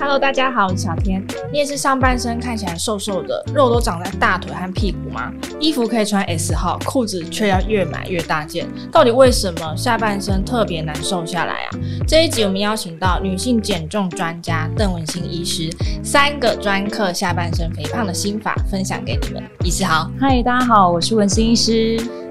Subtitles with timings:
[0.00, 1.20] Hello，大家好，我是小天。
[1.50, 5.32] 你也是上半身看起来瘦瘦的，肉都长在大腿和屁股吗？
[5.58, 11.70] 衣服可以穿 S 号，裤子却要越买越大件，到底为什么下半身特别难瘦下来啊？
[12.06, 15.68] 这一集我们邀请到女性减重专家邓文心医师，
[16.04, 19.42] 三个专克下半身肥胖的心法分享给你们。
[19.64, 22.27] 医师好，嗨，大家好，我是文心医师。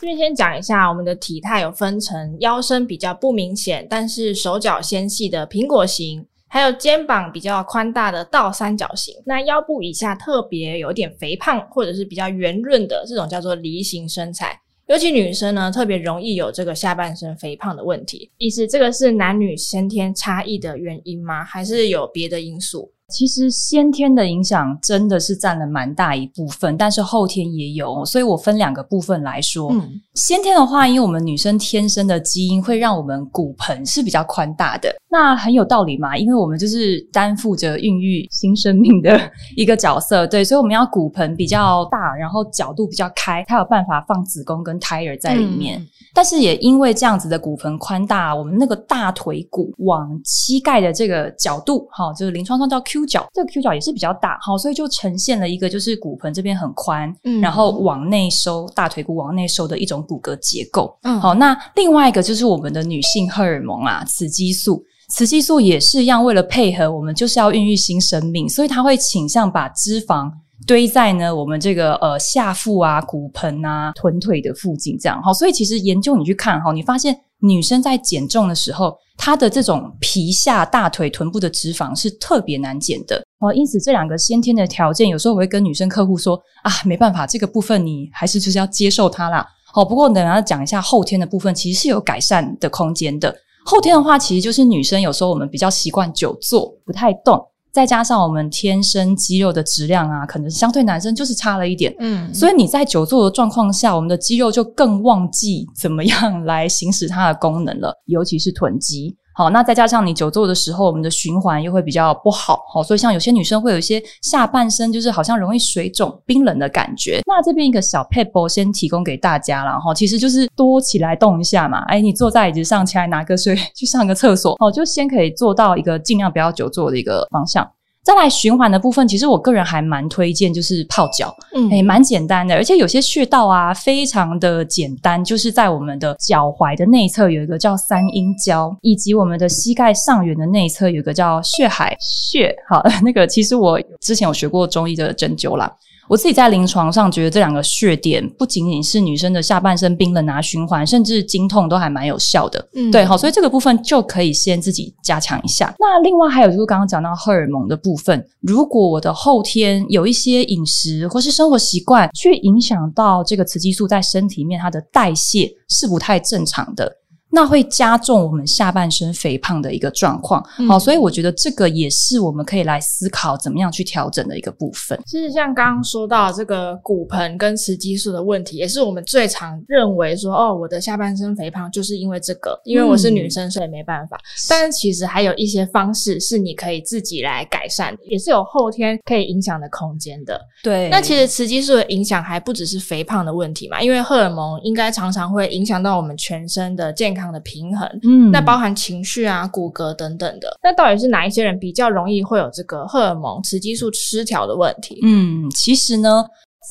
[0.00, 9.12] 这边先讲一下，我们的体态有分成腰身比较不明显，但是手脚纤细的苹果型，还有肩膀比较宽大的倒三角形。
[9.26, 18.30] 那腰部以下特别有点肥胖或者是比较圆润的这种叫做梨形身材，尤其女生呢特别容易有这个下半身肥胖的问题。
[18.38, 21.42] 意思这个是男女先天差异的原因吗？
[21.42, 22.92] 还是有别的因素？
[23.08, 29.70] 其实先天的影响真的是占了蛮大一部分，但是后天也有，所以我分两个部分来说。
[29.72, 39.18] 嗯，先天的话，因为我们女生天生的基因会让我们骨盆是比较宽大的，那很有道理嘛，因为我们就是担负着孕育新生命的
[39.56, 45.80] 一个角色，对，所以我们要骨盆比较大，然后角度比较开，才有办法放子宫跟胎儿在里面。
[45.80, 52.97] 嗯，但是也因为这样子的骨盆宽大，我们那个大腿骨往膝盖的这个角度，哈，就是临床上叫 Q。
[52.98, 70.30] Q 角，这个 Q 角也是比较大，好，所以就呈现了一个就是骨盆这边很宽，嗯，然后往内收，大腿骨往内收的一种骨骼结构，嗯，好，那另外一个就是我们的女性荷尔蒙啊，雌激素，雌激素也是一样，为了配合我们就是要孕育新生命，所以它会倾向把脂肪
[70.66, 77.16] 堆在呢我们这个呃下腹啊、骨盆啊、臀腿的附近，这样，好，所以其实研究你去看哈，你发现。
[77.40, 83.52] 女生在减重的时候，它的这种皮下、大腿、臀部的脂肪是特别难减的哦。
[83.52, 89.46] 因此，这两个先天的条件，有时候我会跟女生客户说啊，没办法，这个部分你还是就是要接受它啦。
[89.70, 93.34] 好，不过等下讲一下后天的部分，其实是有改善的空间的。
[93.64, 97.38] 后天的话，其实就是女生有时候我们比较习惯久坐，不太动。
[97.70, 109.16] 再加上我们天生肌肉的质量啊，可能相对男生就是差了一点，嗯，所以你在久坐的状况下，我们的肌肉就更忘记怎么样来行使它的功能了，尤其是臀肌。
[109.38, 117.20] 好，那再加上你久坐的时候，我们的循环又会比较不好，好，所以像有些女生会有一些下半身就是好像容易水肿、冰冷的感觉。
[117.24, 121.84] 那这边一个小撇步先提供给大家了哈，其实就是多起来动一下嘛。
[121.84, 127.64] 哎，你坐在椅子上，起来拿个水 去上个厕所，哦，就先可以做到一个尽量不要久坐的一个方向。
[128.08, 142.50] 再来循环的部分，其实我个人还蛮推荐，就是泡脚，嗯，诶，蛮简单的，而且有些穴道啊，非常的简单，就是在我们的脚踝的内侧有一个叫三阴交，以及我们的膝盖上缘的内侧有一个叫血海穴。
[142.66, 145.70] 好， 那个其实我之前有学过中医的针灸啦。
[146.08, 152.68] 我自己在临床上觉得这两个穴点不仅仅是女生的下半身冰冷啊、循环，甚至经痛都还蛮有效的。
[152.74, 155.74] 嗯，对，好，所以这个部分就可以先自己加强一下。
[155.78, 166.90] 那另外还有就是刚刚讲到荷尔蒙的部分，如果我的后天有一些饮食或是生活习惯，去影响到这个雌激素在身体里面它的代谢是不太正常的。
[167.30, 174.98] 那会加重我们下半身肥胖的一个状况，好、嗯，所以我觉得这个也是我们可以来思考怎么样去调整的一个部分。
[175.06, 184.16] 其实像刚刚说到这个骨盆跟雌激素的问题，也是我们最常认为说，哦，我的下半身肥胖就是因为这个，因为我是女生，所以没办法。
[184.16, 190.40] 嗯、但是其实还有一些方式是你可以自己来改善的，也是有后天可以影响的空间的。
[190.62, 197.17] 对，那其实雌激素的影响还不只是肥胖的问题嘛，因为荷尔蒙应该常常会影响到我们全身的健康。
[197.32, 200.48] 的平衡，嗯，那包含情绪啊、骨骼等等的。
[200.62, 205.00] 那到底是哪一些人比较容易会有这个荷尔蒙雌激素失调的问题？
[205.02, 206.24] 嗯，其实呢，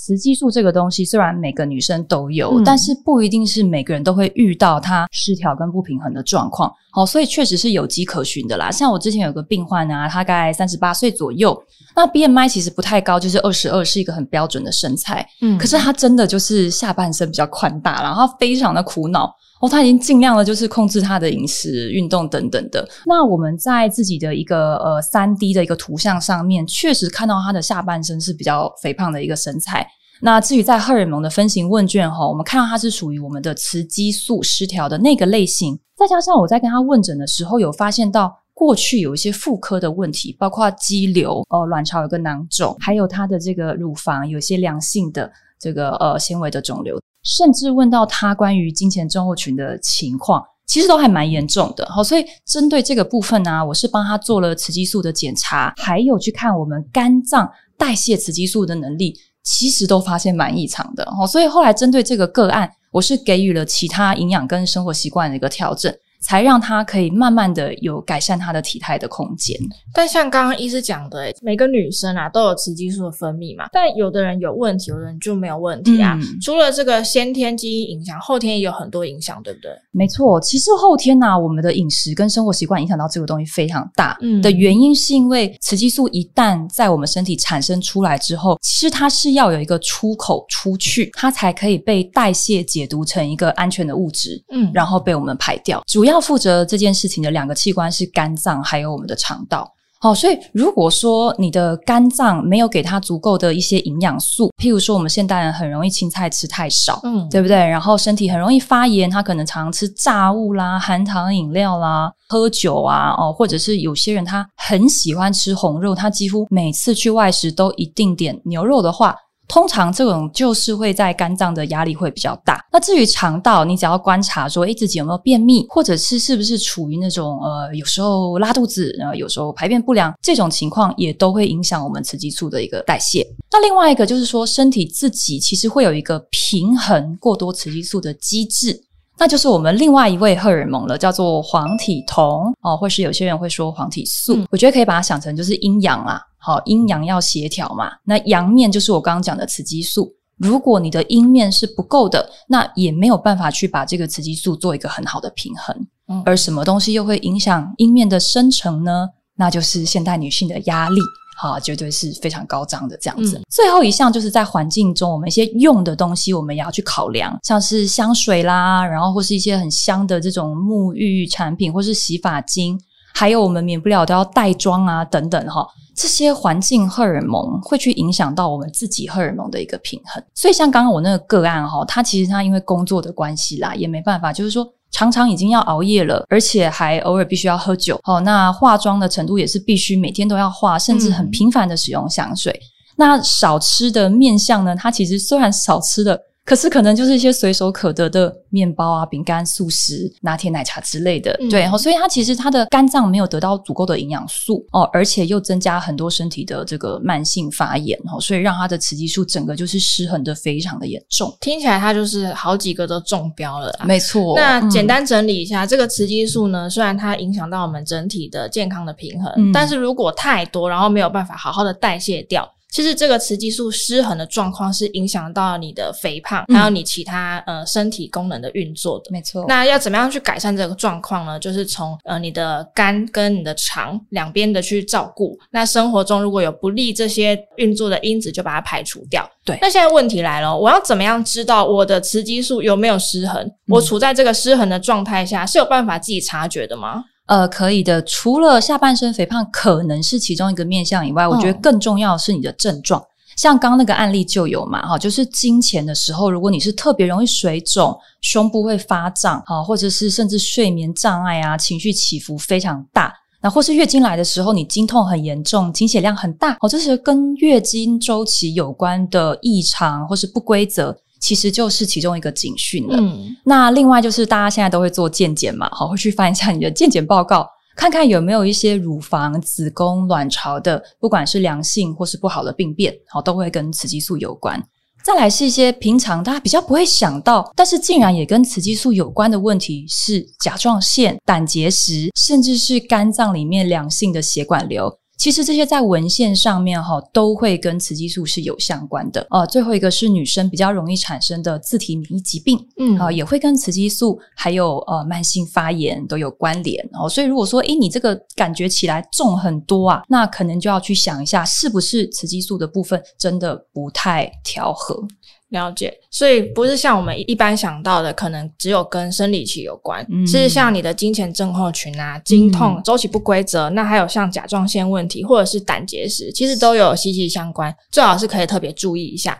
[0.05, 6.71] 雌激素这个东西虽然每个女生都有，嗯，但是不一定是每个人都会遇到它失调跟不平衡的状况。
[6.91, 8.71] 好，所以确实是有迹可循的啦。
[8.71, 11.55] 像我之前有个病患啊，他大概三十八岁左右，
[11.95, 15.27] 那 BMI 其实不太高，就是二十二，是一个很标准的身材。
[15.41, 19.31] 嗯，可是他真的就是下半身比较宽大，然后非常的苦恼。
[19.59, 22.87] 哦，他已经尽量的，就是控制他的饮食、运动等等的。
[23.05, 29.87] 那我们在自己的一个呃三 D 的一个图像上面，确实看到他的下半身是比较肥胖的一个身材。
[30.21, 35.79] 那至于在荷尔蒙的分型问卷哈，我们看到他是属于我们的雌激素失调的那个类型。
[35.95, 46.99] 再加上我在跟他问诊的时候，有发现到过去有一些妇科的问题，包括肌瘤、呃卵巢有个囊肿，还有他的这个乳房有些良性的这个呃纤维的肿瘤。
[47.23, 51.85] 甚至问到他关于金钱症候群的情况，其实都还蛮严重的。
[51.89, 59.13] 好，所以针对这个部分呢、我是帮他做了雌激素的检查，还有去看我们肝脏代谢雌激素的能力，
[59.43, 61.05] 其实都发现蛮异常的。
[61.17, 62.71] 好，所以后来针对这个个案。
[62.89, 65.93] 我是给予了其他营养跟生活习惯的一个调整。
[66.19, 69.57] 才让他可以慢慢的有改善他的体态的空间。
[69.93, 76.17] 但像刚刚医师讲的，每个女生啊都有雌激素的分泌嘛，但有的人有问题，有的人就没有问题啊。
[76.21, 79.71] 嗯、除了这个先天基因影响，后天也有很多影响，对不对？
[79.91, 84.17] 没错，其实后天呢、啊，我们的饮食跟生活习惯影响到这个东西非常大。
[84.21, 95.81] 嗯，的原因是因为雌激素一旦在我们身体产生出来之后，其实它是要有一个出口出去，它才可以被代谢解读成一个安全的物质，嗯，然后被我们排掉。
[95.87, 99.73] 主要负责这件事情的两个器官是肝脏，还有我们的肠道。
[99.99, 107.57] 好，所以如果说你的肝脏没有给它足够的一些营养素，譬如说我们现代人很容易青菜吃太少，嗯，对不对？
[107.57, 119.15] 然后身体很容易发炎，他可能常常吃炸物啦、含糖饮料啦、喝酒啊，哦，或者是有些人他很喜欢吃红肉，他几乎每次去外食都一定点牛肉的话。
[119.47, 122.63] 通常这种就是会在肝脏的压力会比较大。
[122.71, 133.25] 那至于肠道，你只要观察说，诶，自己有没有便秘，或者是是不是处于那种呃，有时候拉肚子，然后有时候排便不良这种情况，也都会影响我们雌激素的一个代谢。
[133.51, 138.83] 那另外一个就是说，身体自己其实会有一个平衡过多雌激素的机制，
[139.17, 144.35] 那就是我们另外一位荷尔蒙了，叫做黄体酮哦，或是有些人会说黄体素。
[144.35, 146.21] 嗯，我觉得可以把它想成就是阴阳啊。
[146.37, 147.91] 好，阴阳要协调嘛。
[148.03, 150.13] 那阳面就是我刚刚讲的雌激素。
[150.37, 155.75] 如果你的阴面是不够的，那也没有办法去把这个雌激素做一个很好的平衡。
[156.07, 159.09] 嗯，而什么东西又会影响阴面的生成呢？
[159.35, 160.99] 那就是现代女性的压力，
[161.37, 163.37] 好，绝对是非常高涨的这样子。
[163.37, 172.79] 嗯，最后一项就是在环境中，我们一些用的东西，我们也要去考量，像是香水啦，然后或是一些很香的这种沐浴产品，或是洗发精。
[173.13, 180.23] 还有我们免不了都要带妆啊，等等哈，这些环境荷尔蒙会去影响到我们自己荷尔蒙的一个平衡。
[180.35, 187.99] 所以像刚刚我那个个案哈，他其实他因为工作的关系啦，也没办法，就是说常常已经要熬夜了，而且还偶尔必须要喝酒。
[188.03, 192.51] 哦，那化妆的程度也是必须每天都要化，甚至很频繁的使用香水。
[192.51, 192.63] 嗯、
[192.97, 196.19] 那少吃的面相呢，它其实虽然少吃的。
[196.47, 211.35] 可是可能就是一些随手可得的面包啊、饼干、素食、拿铁奶茶之类的，嗯、对，所以它其实它的肝脏没有得到足够的营养素哦，而且又增加很多身体的这个慢性发炎哦，所以让它的雌激素整个就是失衡的非常的严重。
[211.41, 214.33] 听起来它就是好几个都中标了，没错。
[214.37, 222.49] 那简单整理一下，嗯、这个雌激素呢，虽然它影响到我们整体的健康的平衡，嗯、但是如果太多，然后没有办法好好的代谢掉。
[222.69, 229.05] 其实这个雌激素失衡的状况是影响到你的肥胖，还有你其他呃身体功能的运作的。
[229.09, 229.45] 没错。
[229.47, 231.39] 那要怎么样去改善这个状况呢？
[231.39, 235.37] 就是从呃你的肝跟你的肠两边的去照顾。
[235.51, 239.27] 那生活中如果有不利这些运作的因子，就把它排除掉。
[239.45, 239.57] 对。
[239.61, 243.41] 那现在问题来了，我要怎么样知道我的雌激素有没有失衡？
[243.41, 243.53] 嗯。
[243.69, 247.05] 我处在这个失衡的状态下，是有办法自己察觉的吗？
[247.27, 248.01] 呃，可以的。
[248.03, 253.03] 除了下半身肥胖可能是其中一个面向以外，哦、我觉得更重要的是你的症状。
[253.35, 270.97] 像刚刚那个案例就有嘛，哈，就是经前的时候，如果你是特别容易水肿、胸部会发胀，哈，或者是甚至睡眠障碍啊、情绪起伏非常大，那或是月经来的时候你经痛很严重、经血量很大，哦，这是跟月经周期有关的异常或是不规则。
[271.19, 272.97] 其实就是其中一个警讯了。
[272.99, 284.61] 嗯，那另外就是大家现在都会做健检嘛，好，会去翻一下你的健检报告，看看有没有一些乳房、子宫、卵巢的，不管是良性或是不好的病变，好，都会跟雌激素有关。
[285.03, 294.99] 再来是一些平常大家比较不会想到，但是竟然也跟雌激素有关的问题，是甲状腺、胆结石，甚至是肝脏里面良性的血管瘤。
[295.17, 299.25] 其实这些在文献上面哈都会跟雌激素是有相关的。
[299.31, 306.87] 呃，最后一个是女生比较容易产生的自体免疫疾病，嗯，啊、呃，也会跟雌激素还有呃慢性发炎都有关联。
[306.93, 315.03] 哦，所以如果说，诶，你这个感觉起来重很多啊，那可能就要去想一下，是不是雌激素的部分真的不太调和。
[315.49, 329.39] 了解，所以不是像我们一般想到的，可能只有跟生理期有关，嗯、是像你的经前症候群啊、经痛、周期不规则，嗯、那还有像甲状腺问题或者是胆结石，其实都有息息相关，最好是可以特别注意一下。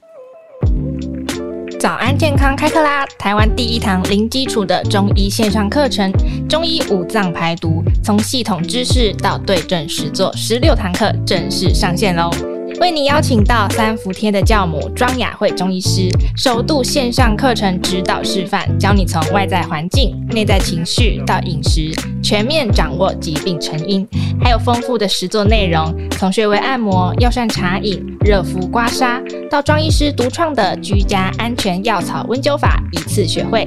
[1.79, 3.05] 早安健康开课啦！
[3.19, 6.11] 台湾第一堂零基础的中医线上课程——
[6.49, 12.31] 中医五脏排毒，从系统知识到对症实做，十六堂课正式上线喽！
[12.79, 21.91] 为你邀请到三伏天的教母庄雅慧中医师，首度线上课程指导示范，教你从外在环境、内在情绪到饮食，
[22.21, 24.07] 全面掌握疾病成因，
[24.39, 33.65] 还有丰富的实作内容，从穴位按摩、药膳茶饮、热敷刮痧，到庄医师独创的居家安全药草温灸法，一次学会。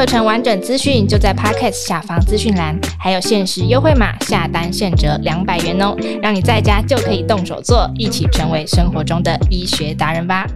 [0.00, 10.46] 课程完整资讯就在 Podcast 下方资讯栏，还有限时优惠码，下单现折两百元哦，让你在家就可以动手做，一起成为生活中的医学达人吧。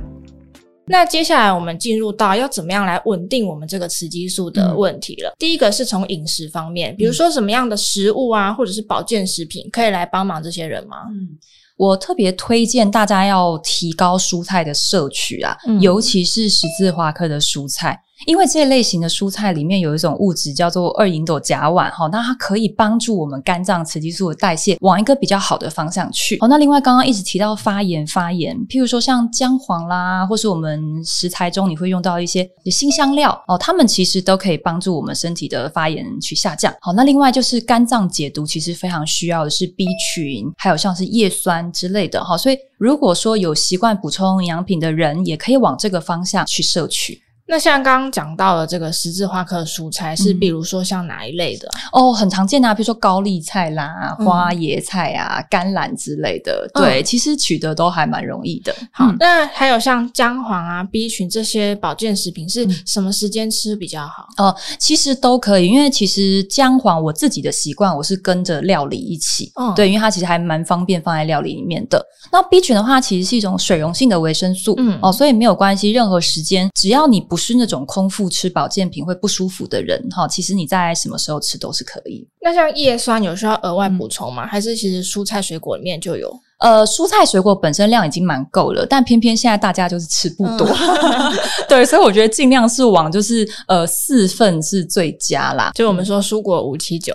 [0.87, 5.29] 那接下来我们进入到要怎么样来稳定我们这个雌激素的问题了。
[5.29, 10.97] 嗯、第一个是从饮食方面，比如说什么样的食物啊，或者是保健食品可以来帮忙这些人吗？
[11.11, 11.29] 嗯，
[11.77, 18.01] 我特别推荐大家要提高蔬菜的摄取啊，嗯、尤其是十字花科的蔬菜。
[18.27, 26.39] 因为这类型的蔬菜里面有一种物质叫做二吲哚甲烷，哈，那它可以帮助我们肝脏雌激素的代谢往一个比较好的方向去。
[26.41, 36.75] 好，那另外刚刚一直提到发炎发炎，譬如说像姜黄啦，或是我们食材中你会用到一些新香料哦，它们其实都可以帮助我们身体的发炎去下降。
[36.81, 42.37] 好，那另外就是肝脏解毒，其实非常需要的是 B 群，还有像是叶酸之类的哈。
[42.37, 47.21] 所以如果说有习惯补充营养品的人，也可以往这个方向去摄取。
[47.47, 51.69] 那像刚刚讲到的这个十字花科的蔬菜，是比如说像哪一类的？
[51.93, 56.69] 哦，很常见啊，比如说高丽菜啦、花椰菜啊、嗯、甘蓝之类的。
[56.75, 58.75] 对，嗯、其实取得都还蛮容易的。
[58.91, 64.27] 好，嗯、那还有像姜黄啊、B 群这些保健食品，是什么时间吃比较好？
[64.39, 69.53] 哦、呃，其实都可以，因为其实姜黄我自己的习惯，我是跟着料理一起。
[69.61, 72.03] 嗯，对，因为它其实还蛮方便放在料理里面的。
[72.33, 74.75] 那 B 群的话，其实是一种水溶性的维生素。
[74.79, 82.27] 嗯，哦，所以没有关系，任何时间只要你不是那种空腹吃保健品会不舒服的人，哈，其实你在什么时候吃都是可以。
[82.41, 84.45] 那像叶酸有需要额外补充吗？
[84.45, 86.33] 嗯、还是其实蔬菜水果里面就有？
[86.59, 91.33] 呃，蔬菜水果本身量已经蛮够了，但偏偏现在大家就是吃不多，嗯、
[91.69, 95.73] 对，所以我觉得尽量是往就是呃四份是最佳啦。
[95.75, 97.15] 就我们说蔬果五七九，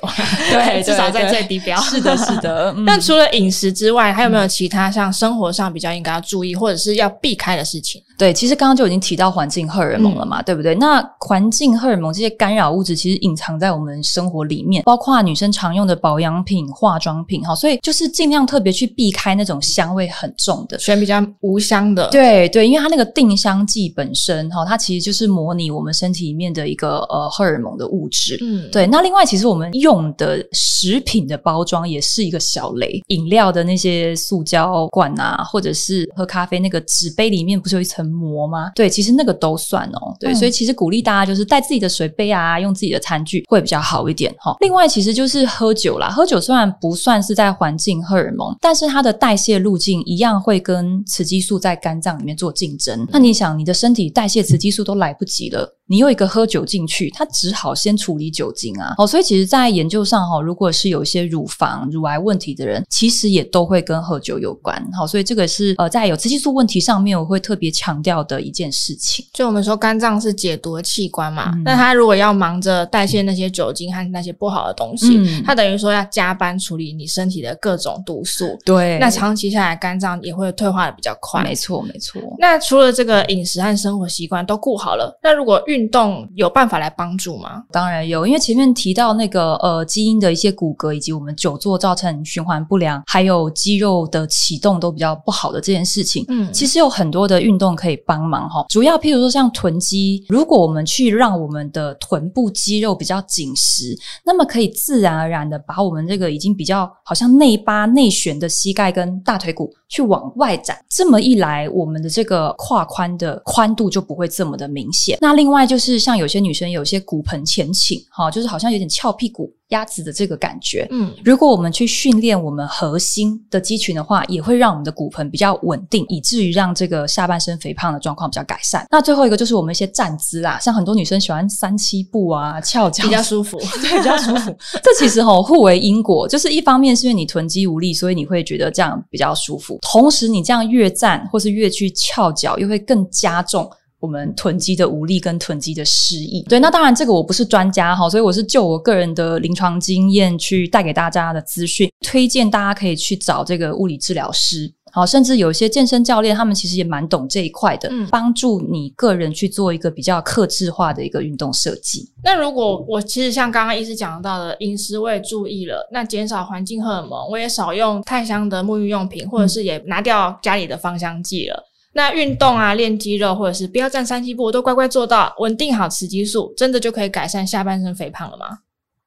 [0.51, 1.79] 对，至少在最低标。
[1.81, 2.72] 是的，是的。
[2.86, 8.01] 那、嗯、除了饮食之外，还有没有其他像生活上比较应该要注意或者是要避开的事情？
[8.17, 10.75] 对，其实刚刚就已经提到环境荷尔蒙了嘛，嗯、对不对？
[10.75, 22.09] 那环境荷尔蒙这些干扰物质其实隐藏在我们生活里面，包括女生常用的保养品、化妆品，哈，所以就是尽量特别去避开那种香味很重的，选比较无香的。
[22.09, 28.38] 对对，因为它那个定香剂本身，哈，它其实就是模拟我们身体里面的一个呃荷尔蒙的物质。
[28.41, 28.86] 嗯，对。
[28.88, 38.09] 那另外，其实我们用的食品的包装也是一个小雷，饮料的那些塑胶罐啊，或者是喝咖啡那个纸杯里面不是有一层。
[38.09, 38.71] 膜吗？
[38.75, 40.13] 对，其实那个都算哦。
[40.19, 44.55] 对，嗯、所以其实鼓励大家就是带自己的水杯啊，用自己的餐具会比较好一点哈。
[44.62, 46.09] 另外，其实就是喝酒啦。
[46.09, 53.05] 喝酒虽然不算是在环境荷尔蒙，但是它的代谢路径一样会跟雌激素在肝脏里面做竞争。
[53.11, 55.78] 那你想，你的身体代谢雌激素都来不及了。
[55.89, 58.93] 你有一个喝酒进去，他只好先处理酒精啊。
[59.00, 64.79] 哦，所以其实，在研究上哈，如果是有一些乳房、乳癌问题的人，其实也都会跟喝酒有关。
[64.96, 69.25] 好，所以这个是呃，在有雌激素问题上面，我会特别强调的一件事情。
[69.34, 78.55] 就我们说，肝脏是解毒的器官嘛，那、嗯、他如果要忙着代谢那些酒精和那些不好的东西，嗯、他等于说要加班处理你身体的各种毒素。
[78.63, 81.41] 对，那长期下来，肝脏也会退化的比较快。
[81.41, 82.22] 没错，没错。
[82.38, 87.63] 那除了这个饮食和生活习惯都顾好了，那如果运运动有办法来帮助吗？
[87.71, 98.65] 当然有，因为前面提到那个呃基因的一些骨骼，以及我们久坐造成循环不良，还有肌肉的启动都比较不好的这件事情，嗯，其实有很多的运动可以帮忙哈。
[98.67, 115.17] 主要譬如说像臀肌，如果我们去让我们的臀部肌肉比较紧实，那么可以自然而然的把我们这个已经比较好像内八内旋的膝盖跟大腿骨去往外展，这么一来，我们的这个胯宽的宽度就不会这么的明显。
[115.21, 119.53] 那另外就是像有些女生有些骨盆前倾，哈，就是好像有点翘屁股。
[119.69, 128.83] 鸭子的这个感觉，嗯，如果我们去训练我们核心的肌群的话，也会让我们的骨盆比较稳定，以至于让这个下半身肥胖的状况比较改善。
[128.89, 134.51] 那最后一个就是我们一些站姿啦，像很多女生喜欢三七步啊、翘脚，比较舒服， 对，比较舒服。
[134.81, 143.69] 这其实吼互为因果，就是一方面是因为你臀肌无力，所以你会觉得这样比较舒服，同时你这样越站或是越去翘脚，又会更加重。
[144.00, 162.10] 我们囤积的无力跟囤积的失意，对，那当然这个我不是专家哈，所以我是就我个人的临床经验去带给大家的资讯，推荐大家可以去找这个物理治疗师好，甚至有一些健身教练，他们其实也蛮懂这一块的，嗯，帮助你个人去做一个比较克制化的一个运动设计。
[162.24, 171.65] 那如果我其实像刚刚医师讲到的，饮食我也注意了，那减少环境荷尔蒙，我也少用太香的沐浴用品，或者是也拿掉家里的芳香剂了。
[171.89, 178.46] 嗯、那运动啊，练肌肉，或者是不要站三七步，我都乖乖做到，稳定好雌激素，真的就可以改善下半身肥胖了吗？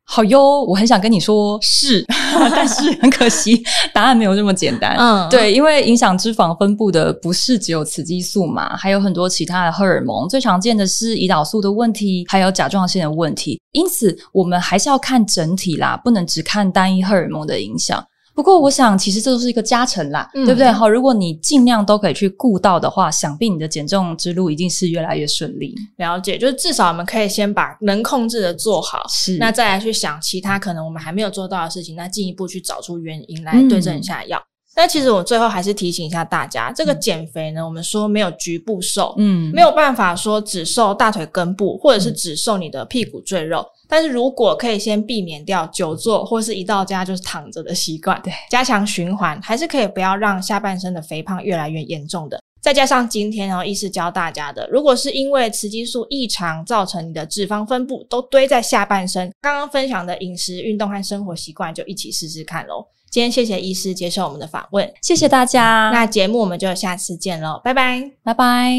[0.05, 2.05] 好哟，我很想跟你说是，
[2.51, 3.63] 但是 很可惜，
[3.95, 4.97] 答案没有这么简单。
[4.99, 13.61] 嗯，对，因为影响脂肪分布的不是只有雌激素嘛，还有很多其他的荷尔蒙，最常见的是胰岛素的问题，还有甲状腺的问题。
[13.71, 18.05] 因此，我们还是要看整体啦，不能只看单一荷尔蒙的影响。
[18.35, 20.71] 不过，我想其实这都是一个加成啦，嗯、对不对？
[20.71, 25.75] 好，如果你尽量都可以去顾到的话，想必你的减重之路一定是越来越顺利。
[25.97, 34.39] 了解，就是至少我们可以先把能控制的做好，是，那再来去想其他可能我们还没有做到的事情，那进一步去找出原因来对症下药。
[34.39, 43.67] 嗯但其实我最后还是提醒一下大家，这个减肥呢，我们说没有局部瘦，嗯，没有办法说只瘦大腿根部，或者是只瘦你的屁股赘肉。
[43.87, 52.41] 但是如果可以先避免掉久坐或是一到家就是躺着的习惯，对，加强循环，还是可以不要让下半身的肥胖越来越严重的。
[52.63, 62.87] 再加上今天哦，医师教大家的，如果是因为雌激素异常造成你的脂肪分布都堆在下半身，刚刚分享的饮食、运动和生活习惯就一起试试看喽。
[63.13, 65.91] 今天谢谢医师接受我们的访问，谢谢大家。
[65.93, 68.73] 那节目我们就下次见喽，拜拜，拜拜。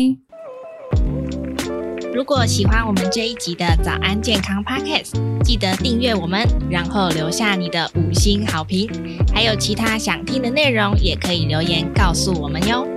[2.16, 5.12] 如果喜欢我们这一集的早安健康 Podcast，
[5.44, 8.90] 记得订阅我们，然后留下你的五星好评。
[9.32, 12.88] 还有其他想听的内容，也可以留言告诉我们哟。